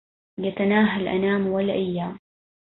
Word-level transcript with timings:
يتناهى 0.37 1.01
الأنام 1.01 1.47
والأيام 1.47 2.17